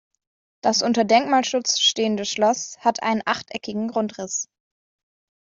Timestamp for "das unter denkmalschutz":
0.61-1.77